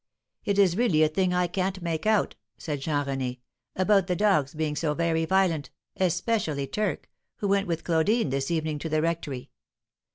"It 0.45 0.57
is 0.57 0.75
really 0.77 1.03
a 1.03 1.07
thing 1.07 1.31
I 1.31 1.45
can't 1.45 1.79
make 1.79 2.07
out," 2.07 2.33
said 2.57 2.81
Jean 2.81 3.05
René, 3.05 3.37
"about 3.75 4.07
the 4.07 4.15
dogs 4.15 4.55
being 4.55 4.75
so 4.75 4.95
very 4.95 5.25
violent, 5.25 5.69
especially 5.97 6.65
Turk, 6.65 7.07
who 7.35 7.47
went 7.47 7.67
with 7.67 7.83
Claudine 7.83 8.31
this 8.31 8.49
evening 8.49 8.79
to 8.79 8.89
the 8.89 9.03
rectory. 9.03 9.51